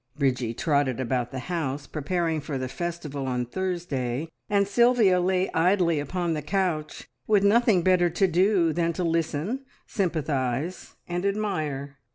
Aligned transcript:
Bridgie 0.17 0.55
trotted 0.55 0.99
about 0.99 1.29
the 1.29 1.37
house 1.45 1.85
preparing 1.85 2.41
for 2.41 2.57
the 2.57 2.67
festival 2.67 3.27
on 3.27 3.45
Thursday, 3.45 4.29
and 4.49 4.67
Sylvia 4.67 5.19
lay 5.21 5.47
idly 5.51 5.99
upon 5.99 6.33
the 6.33 6.41
couch, 6.41 7.07
with 7.27 7.43
nothing 7.43 7.83
better 7.83 8.09
to 8.09 8.25
do 8.27 8.73
than 8.73 8.93
to 8.93 9.03
listen, 9.03 9.63
sympathise, 9.85 10.95
and 11.07 11.23
admire. 11.23 11.97